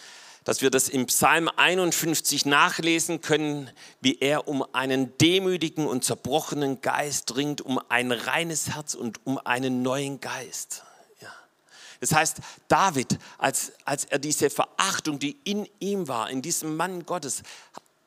[0.45, 3.71] dass wir das im Psalm 51 nachlesen können,
[4.01, 9.39] wie er um einen demütigen und zerbrochenen Geist ringt, um ein reines Herz und um
[9.39, 10.85] einen neuen Geist.
[11.21, 11.33] Ja.
[12.01, 17.05] Das heißt, David, als, als er diese Verachtung, die in ihm war, in diesem Mann
[17.05, 17.43] Gottes,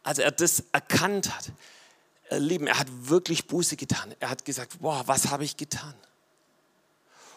[0.02, 1.52] als er das erkannt hat,
[2.32, 4.16] Lieben, er hat wirklich Buße getan.
[4.20, 5.94] Er hat gesagt, boah, was habe ich getan?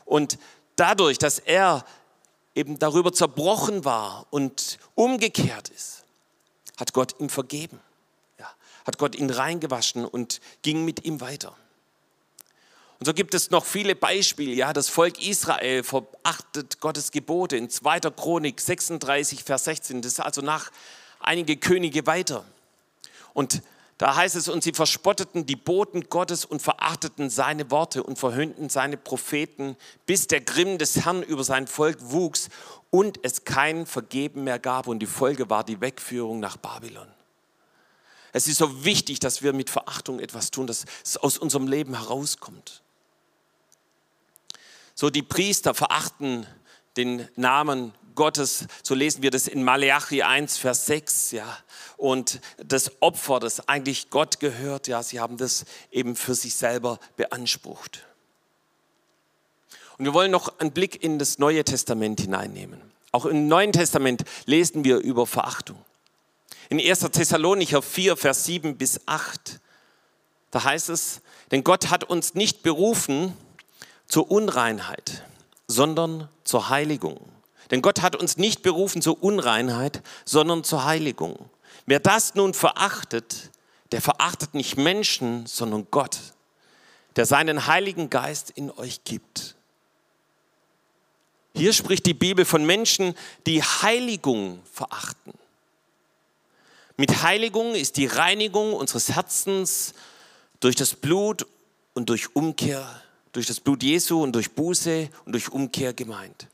[0.07, 0.38] Und
[0.79, 1.85] dadurch, dass er
[2.55, 6.05] eben darüber zerbrochen war und umgekehrt ist,
[6.77, 7.81] hat Gott ihm vergeben.
[8.38, 8.51] Ja,
[8.87, 11.57] hat Gott ihn reingewaschen und ging mit ihm weiter.
[12.99, 14.53] Und so gibt es noch viele Beispiele.
[14.53, 18.01] Ja, das Volk Israel verachtet Gottes Gebote in 2.
[18.01, 20.03] Chronik 36, Vers 16.
[20.03, 20.71] Das ist also nach
[21.21, 22.45] einige Könige weiter.
[23.35, 23.62] Und
[23.98, 28.68] da heißt es, und sie verspotteten die Boten Gottes und verachteten seine Worte und verhöhnten
[28.68, 32.48] seine Propheten, bis der Grimm des Herrn über sein Volk wuchs
[32.90, 34.87] und es kein Vergeben mehr gab.
[34.87, 37.08] Und die Folge war die Wegführung nach Babylon.
[38.32, 41.96] Es ist so wichtig, dass wir mit Verachtung etwas tun, dass es aus unserem Leben
[41.96, 42.82] herauskommt.
[44.94, 46.46] So die Priester verachten
[46.96, 51.59] den Namen Gottes, so lesen wir das in Malachi 1, Vers 6, ja.
[51.96, 56.98] Und das Opfer, das eigentlich Gott gehört, ja, sie haben das eben für sich selber
[57.16, 58.04] beansprucht.
[59.96, 62.81] Und wir wollen noch einen Blick in das Neue Testament hineinnehmen.
[63.12, 65.78] Auch im Neuen Testament lesen wir über Verachtung.
[66.70, 67.00] In 1.
[67.12, 69.61] Thessalonicher 4, Vers 7 bis 8,
[70.50, 71.20] da heißt es,
[71.52, 73.33] denn Gott hat uns nicht berufen
[74.09, 75.24] zur Unreinheit,
[75.68, 77.20] sondern zur Heiligung.
[77.70, 81.50] Denn Gott hat uns nicht berufen zur Unreinheit, sondern zur Heiligung.
[81.87, 83.50] Wer das nun verachtet,
[83.92, 86.18] der verachtet nicht Menschen, sondern Gott,
[87.16, 89.57] der seinen Heiligen Geist in euch gibt.
[91.54, 93.14] Hier spricht die Bibel von Menschen,
[93.46, 95.33] die Heiligung verachten.
[96.96, 99.94] Mit Heiligung ist die Reinigung unseres Herzens
[100.61, 101.46] durch das Blut
[101.94, 103.02] und durch Umkehr,
[103.33, 106.48] durch das Blut Jesu und durch Buße und durch Umkehr gemeint.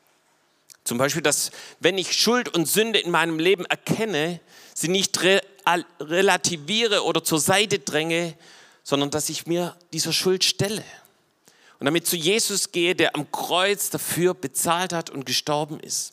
[0.84, 4.40] Zum Beispiel, dass wenn ich Schuld und Sünde in meinem Leben erkenne,
[4.74, 5.40] sie nicht re
[5.98, 8.34] relativiere oder zur Seite dränge,
[8.82, 10.84] sondern dass ich mir dieser Schuld stelle.
[11.78, 16.12] Und damit zu Jesus gehe, der am Kreuz dafür bezahlt hat und gestorben ist.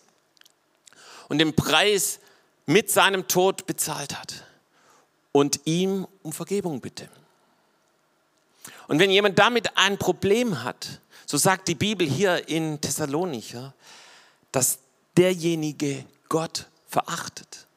[1.27, 2.19] Und den Preis
[2.65, 4.45] mit seinem Tod bezahlt hat.
[5.33, 7.09] Und ihm um Vergebung bitte.
[8.87, 13.73] Und wenn jemand damit ein Problem hat, so sagt die Bibel hier in Thessalonicher,
[14.51, 14.79] dass
[15.17, 17.67] derjenige Gott verachtet.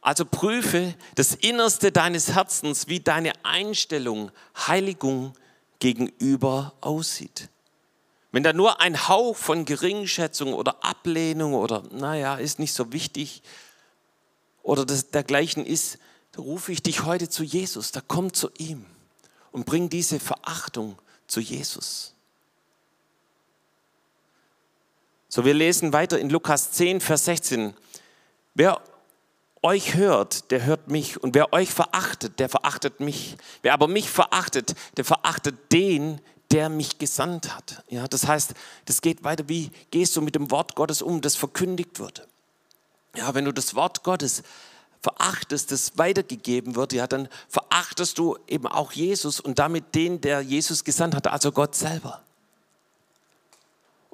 [0.00, 5.32] Also prüfe das Innerste deines Herzens, wie deine Einstellung Heiligung
[5.78, 7.48] gegenüber aussieht.
[8.30, 13.42] Wenn da nur ein Hauch von Geringschätzung oder Ablehnung oder naja, ist nicht so wichtig
[14.62, 15.98] oder das, dergleichen ist,
[16.32, 18.84] da rufe ich dich heute zu Jesus, da komm zu ihm
[19.52, 22.13] und bring diese Verachtung zu Jesus.
[25.34, 27.74] So, wir lesen weiter in Lukas 10, Vers 16.
[28.54, 28.80] Wer
[29.62, 31.20] euch hört, der hört mich.
[31.20, 33.36] Und wer euch verachtet, der verachtet mich.
[33.60, 36.20] Wer aber mich verachtet, der verachtet den,
[36.52, 37.82] der mich gesandt hat.
[37.88, 41.34] Ja, das heißt, das geht weiter, wie gehst du mit dem Wort Gottes um, das
[41.34, 42.28] verkündigt wird.
[43.16, 44.44] Ja, wenn du das Wort Gottes
[45.00, 50.42] verachtest, das weitergegeben wird, ja, dann verachtest du eben auch Jesus und damit den, der
[50.42, 52.22] Jesus gesandt hat, also Gott selber.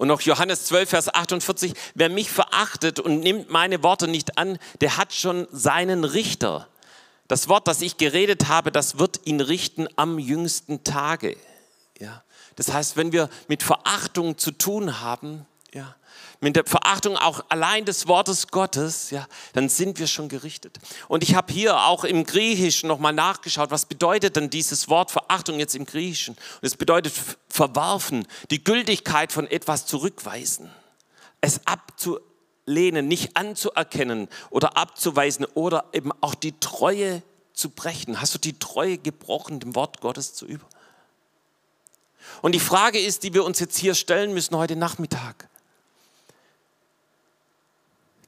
[0.01, 4.57] Und noch Johannes 12, Vers 48, wer mich verachtet und nimmt meine Worte nicht an,
[4.81, 6.69] der hat schon seinen Richter.
[7.29, 11.37] Das Wort, das ich geredet habe, das wird ihn richten am jüngsten Tage.
[11.99, 12.25] Ja.
[12.57, 15.95] Das heißt, wenn wir mit Verachtung zu tun haben, ja,
[16.41, 20.79] mit der Verachtung auch allein des Wortes Gottes, ja, dann sind wir schon gerichtet.
[21.09, 25.59] Und ich habe hier auch im Griechischen nochmal nachgeschaut, was bedeutet denn dieses Wort Verachtung
[25.59, 26.35] jetzt im Griechischen?
[26.35, 27.13] Und es bedeutet
[27.49, 30.71] verwerfen, die Gültigkeit von etwas zurückweisen,
[31.41, 38.21] es abzulehnen, nicht anzuerkennen oder abzuweisen oder eben auch die Treue zu brechen.
[38.21, 40.67] Hast du die Treue gebrochen, dem Wort Gottes zu über?
[42.43, 45.50] Und die Frage ist, die wir uns jetzt hier stellen müssen heute Nachmittag.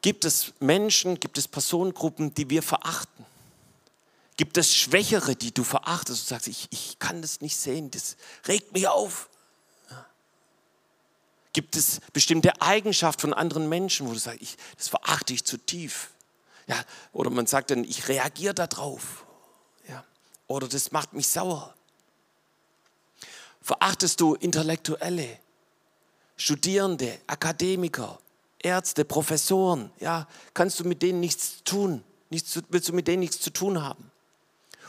[0.02, 3.24] Gibt es Menschen, gibt es Personengruppen, die wir verachten?
[4.36, 8.16] Gibt es Schwächere, die du verachtest und sagst, ich, ich kann das nicht sehen, das
[8.46, 9.28] regt mich auf?
[11.52, 15.58] Gibt es bestimmte Eigenschaften von anderen Menschen, wo du sagst, ich, das verachte ich zu
[15.58, 16.10] tief?
[16.66, 19.26] Ja, oder man sagt dann, ich reagiere darauf.
[19.88, 20.04] Ja.
[20.46, 21.74] Oder das macht mich sauer.
[23.60, 25.38] Verachtest du Intellektuelle,
[26.36, 28.18] Studierende, Akademiker,
[28.62, 33.40] Ärzte, Professoren, ja, kannst du mit denen nichts tun, nichts, willst du mit denen nichts
[33.40, 34.10] zu tun haben.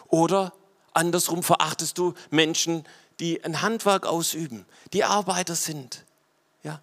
[0.08, 0.54] Oder
[0.94, 2.86] andersrum verachtest du Menschen,
[3.20, 6.04] die ein Handwerk ausüben, die Arbeiter sind.
[6.64, 6.82] Ja.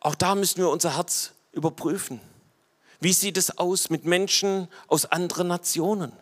[0.00, 2.20] Auch da müssen wir unser Herz überprüfen.
[3.00, 6.12] Wie sieht es aus mit Menschen aus anderen Nationen?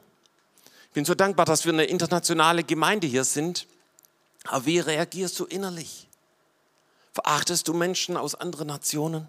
[0.89, 3.67] Ich bin so dankbar, dass wir eine internationale Gemeinde hier sind.
[4.45, 6.09] Aber wie reagierst du innerlich?
[7.23, 9.29] Verachtest du Menschen aus anderen Nationen?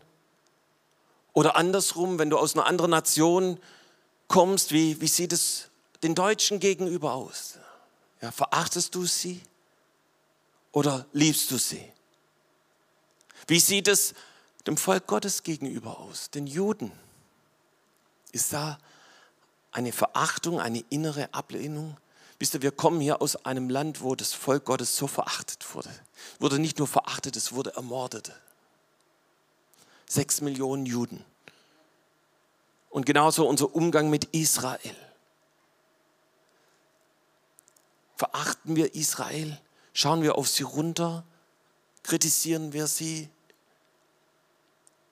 [1.34, 3.60] Oder andersrum, wenn du aus einer anderen Nation
[4.30, 5.70] kommst, wie, wie sieht es
[6.02, 7.56] den Deutschen gegenüber aus?
[8.22, 9.42] Ja, verachtest du sie
[10.72, 11.84] oder liebst du sie?
[13.48, 14.14] Wie sieht es
[14.68, 16.94] dem Volk Gottes gegenüber aus, den Juden?
[18.32, 18.78] Ist da
[19.74, 21.98] eine Verachtung, eine innere Ablehnung?
[22.42, 25.92] Wisst ihr, wir kommen hier aus einem Land, wo das Volk Gottes so verachtet wurde.
[26.40, 28.32] Wurde nicht nur verachtet, es wurde ermordet.
[30.08, 31.24] Sechs Millionen Juden.
[32.90, 34.96] Und genauso unser Umgang mit Israel.
[38.18, 39.62] Verachten wir Israel?
[39.94, 41.24] Schauen wir auf sie runter
[42.02, 43.30] Kritisieren wir sie?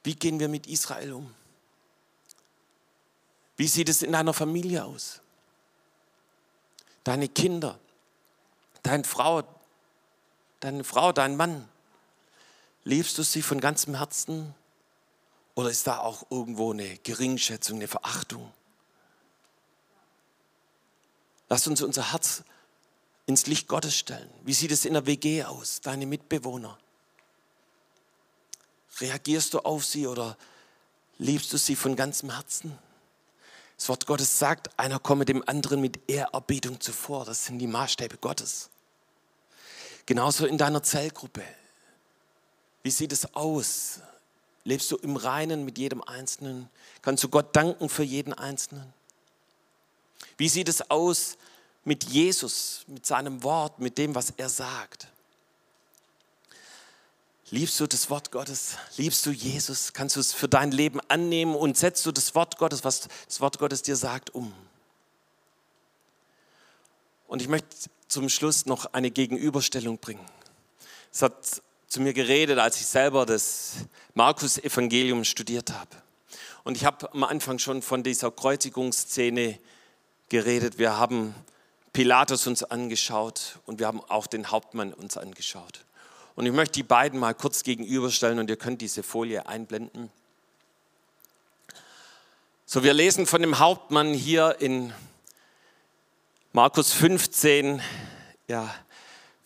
[0.04, 1.36] Wie gehen wir mit Israel um?
[3.56, 5.22] Wie sieht es in deiner Familie aus?
[7.10, 7.80] Deine Kinder,
[8.84, 9.41] deine Frau,
[10.60, 11.67] deine Frau, dein Mann,
[12.84, 14.54] liebst du sie von ganzem Herzen?
[15.56, 18.54] Oder ist da auch irgendwo eine Geringschätzung, eine Verachtung?
[21.48, 22.43] Lass uns unser Herz
[23.26, 24.30] ins Licht Gottes stellen.
[24.43, 26.78] Wie sieht es in der WG aus, deine Mitbewohner?
[29.00, 30.38] Reagierst du auf sie oder
[31.17, 32.78] liebst du sie von ganzem Herzen?
[33.80, 37.24] Das Wort Gottes sagt, einer komme dem anderen mit Ehrerbietung zuvor.
[37.24, 38.70] Das sind die Maßstäbe Gottes.
[40.06, 41.44] Genauso in deiner Zellgruppe.
[42.84, 44.02] Wie sieht es aus?
[44.65, 46.70] Lebst du im Reinen mit jedem Einzelnen?
[47.02, 48.94] Kannst du Gott danken für jeden Einzelnen?
[50.36, 51.38] Wie sieht es aus
[51.86, 55.08] mit Jesus, mit seinem Wort, mit dem, was er sagt?
[57.52, 58.78] Liebst du das Wort Gottes?
[58.98, 59.94] Liebst du Jesus?
[59.94, 63.42] Kannst du es für dein Leben annehmen und setzt du das Wort Gottes, was das
[63.42, 64.54] Wort Gottes dir sagt, um?
[67.28, 67.70] Und ich möchte
[68.08, 70.26] zum Schluss noch eine Gegenüberstellung bringen.
[71.12, 73.74] Es hat zu mir geredet, als ich selber das
[74.14, 75.90] Markus-Evangelium studiert habe.
[76.64, 79.60] Und ich habe am Anfang schon von dieser Kreuzigungsszene
[80.30, 80.78] geredet.
[80.78, 81.34] Wir haben
[81.94, 85.84] Pilatus uns angeschaut und wir haben auch den Hauptmann uns angeschaut.
[86.36, 90.10] Und ich möchte die beiden mal kurz gegenüberstellen und ihr könnt diese Folie einblenden.
[92.65, 94.94] So, wir lesen von dem Hauptmann hier in
[96.54, 97.82] Markus 15,
[98.48, 98.74] ja,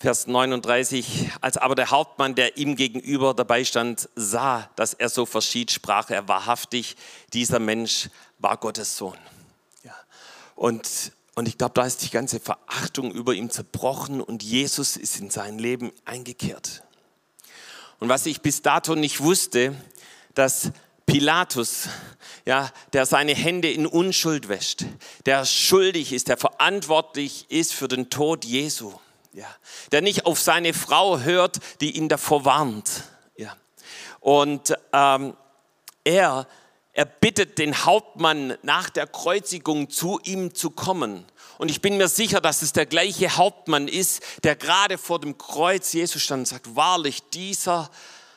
[0.03, 1.31] Vers 39.
[1.39, 6.09] Als aber der Hauptmann, der ihm gegenüber dabei stand, sah, dass er so verschied, sprach
[6.09, 6.97] er wahrhaftig,
[7.31, 9.17] dieser Mensch war Gottes Sohn.
[9.83, 9.95] Ja.
[10.55, 15.19] Und und ich glaube, da ist die ganze Verachtung über ihm zerbrochen und Jesus ist
[15.19, 16.83] in sein Leben eingekehrt.
[17.99, 19.75] Und was ich bis dato nicht wusste,
[20.35, 20.71] dass
[21.05, 21.89] Pilatus,
[22.45, 24.85] ja, der seine Hände in Unschuld wäscht,
[25.25, 28.93] der schuldig ist, der verantwortlich ist für den Tod Jesu,
[29.33, 29.47] ja,
[29.91, 33.03] der nicht auf seine Frau hört, die ihn davor warnt,
[33.35, 33.55] ja.
[34.19, 35.35] Und ähm,
[36.03, 36.47] er
[36.93, 41.25] er bittet den Hauptmann nach der Kreuzigung zu ihm zu kommen.
[41.57, 45.37] Und ich bin mir sicher, dass es der gleiche Hauptmann ist, der gerade vor dem
[45.37, 47.89] Kreuz Jesus stand und sagt, wahrlich, dieser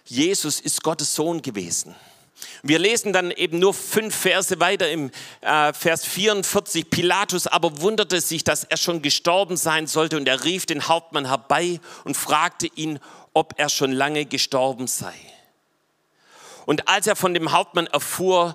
[0.07, 1.95] Jesus ist Gottes Sohn gewesen.
[2.63, 6.89] Wir lesen dann eben nur fünf Verse weiter im äh, Vers 44.
[6.89, 11.27] Pilatus aber wunderte sich, dass er schon gestorben sein sollte und er rief den Hauptmann
[11.27, 13.01] herbei und fragte ihn,
[13.33, 15.15] ob er schon lange gestorben sei.
[16.67, 18.55] Und als er von dem Hauptmann erfuhr,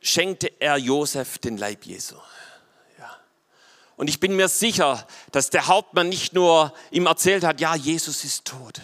[0.00, 2.16] schenkte er Josef den Leib Jesu.
[2.98, 3.16] Ja.
[3.96, 8.24] Und ich bin mir sicher, dass der Hauptmann nicht nur ihm erzählt hat, ja, Jesus
[8.24, 8.80] ist tot,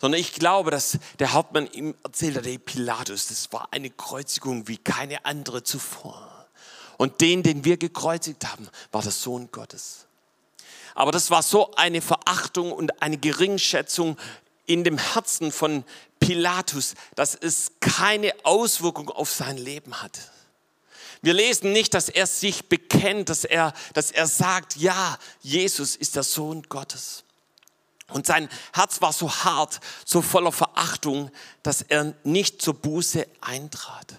[0.00, 4.66] sondern ich glaube, dass der Hauptmann ihm erzählt hat, hey Pilatus, das war eine Kreuzigung
[4.66, 6.28] wie keine andere zuvor.
[6.98, 10.06] Und den, den wir gekreuzigt haben, war der Sohn Gottes.
[10.94, 14.18] Aber das war so eine Verachtung und eine Geringschätzung
[14.66, 15.84] in dem Herzen von
[16.22, 20.30] Pilatus, dass es keine Auswirkung auf sein Leben hat.
[21.20, 26.14] Wir lesen nicht, dass er sich bekennt, dass er, dass er sagt, ja, Jesus ist
[26.14, 27.24] der Sohn Gottes.
[28.08, 31.30] Und sein Herz war so hart, so voller Verachtung,
[31.64, 34.14] dass er nicht zur Buße eintrat.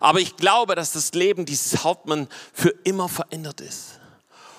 [0.00, 4.00] Aber ich glaube, dass das Leben dieses Hauptmann für immer verändert ist.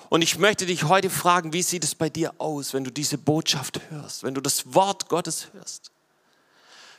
[0.08, 3.18] Und ich möchte dich heute fragen, wie sieht es bei dir aus, wenn du diese
[3.18, 5.90] Botschaft hörst, wenn du das Wort Gottes hörst?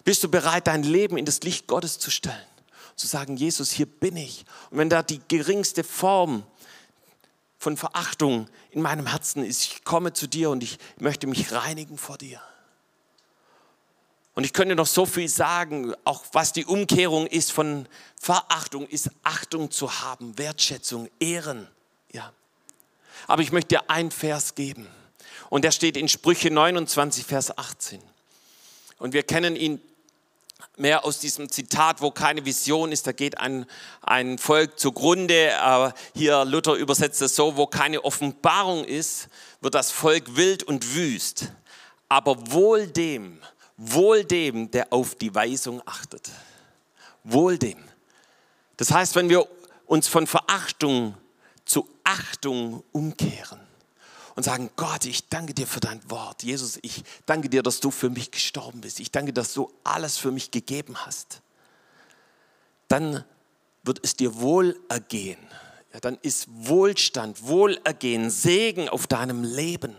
[0.05, 2.37] Bist du bereit, dein Leben in das Licht Gottes zu stellen?
[2.95, 4.45] Zu sagen, Jesus, hier bin ich.
[4.69, 6.43] Und wenn da die geringste Form
[7.57, 11.97] von Verachtung in meinem Herzen ist, ich komme zu dir und ich möchte mich reinigen
[11.97, 12.39] vor dir.
[14.35, 17.87] Und ich könnte noch so viel sagen, auch was die Umkehrung ist von
[18.21, 21.67] Verachtung, ist Achtung zu haben, Wertschätzung, Ehren.
[22.11, 22.31] Ja.
[23.25, 24.87] Aber ich möchte dir einen Vers geben.
[25.49, 27.99] Und der steht in Sprüche 29, Vers 18.
[28.99, 29.81] Und wir kennen ihn
[30.77, 33.65] mehr aus diesem Zitat, wo keine Vision ist, da geht ein,
[34.01, 35.57] ein Volk zugrunde.
[35.59, 39.29] Aber hier Luther übersetzt es so, wo keine Offenbarung ist,
[39.61, 41.51] wird das Volk wild und wüst.
[42.09, 43.41] Aber wohl dem,
[43.77, 46.29] wohl dem, der auf die Weisung achtet.
[47.23, 47.83] Wohl dem.
[48.77, 49.47] Das heißt, wenn wir
[49.85, 51.15] uns von Verachtung
[51.65, 53.64] zu Achtung umkehren
[54.35, 56.43] und sagen, Gott, ich danke dir für dein Wort.
[56.43, 58.99] Jesus, ich danke dir, dass du für mich gestorben bist.
[58.99, 61.41] Ich danke, dass du alles für mich gegeben hast.
[62.87, 63.23] Dann
[63.83, 65.39] wird es dir wohl ergehen.
[65.93, 69.95] Ja, dann ist Wohlstand, Wohlergehen, Segen auf deinem Leben.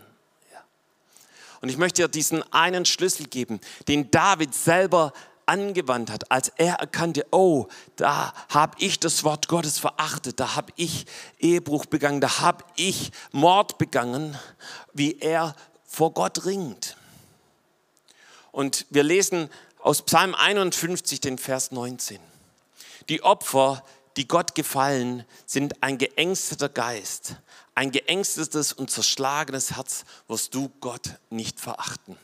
[1.61, 5.11] Und ich möchte dir diesen einen Schlüssel geben, den David selber
[5.47, 10.71] angewandt hat, als er erkannte, oh, da habe ich das Wort Gottes verachtet, da habe
[10.75, 11.05] ich
[11.39, 14.37] Ehebruch begangen, da habe ich Mord begangen,
[14.93, 16.97] wie er vor Gott ringt.
[18.51, 22.19] Und wir lesen aus Psalm 51 den Vers 19.
[23.09, 23.83] Die Opfer,
[24.17, 27.35] die Gott gefallen, sind ein geängsteter Geist,
[27.75, 32.17] ein geängstetes und zerschlagenes Herz wirst du Gott nicht verachten.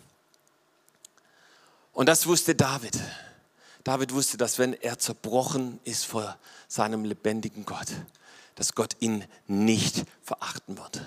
[1.93, 2.99] Und das wusste David.
[3.83, 6.37] David wusste, dass wenn er zerbrochen ist vor
[6.67, 7.87] seinem lebendigen Gott,
[8.55, 11.01] dass Gott ihn nicht verachten wird.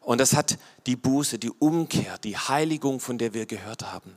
[0.00, 4.16] Und das hat die Buße, die Umkehr, die Heiligung, von der wir gehört haben,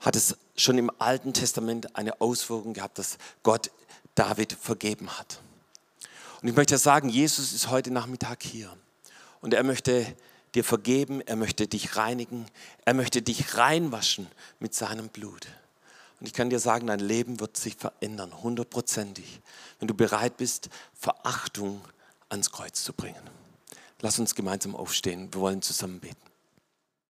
[0.00, 3.70] hat es schon im Alten Testament eine Auswirkung gehabt, dass Gott
[4.14, 5.40] David vergeben hat.
[6.40, 8.74] Und ich möchte sagen, Jesus ist heute Nachmittag hier
[9.40, 10.06] und er möchte
[10.56, 12.46] dir vergeben, er möchte dich reinigen,
[12.84, 14.26] er möchte dich reinwaschen
[14.58, 15.46] mit seinem Blut.
[16.18, 19.40] Und ich kann dir sagen, dein Leben wird sich verändern, hundertprozentig,
[19.78, 21.82] wenn du bereit bist, Verachtung
[22.30, 23.22] ans Kreuz zu bringen.
[24.00, 26.16] Lass uns gemeinsam aufstehen, wir wollen zusammen beten.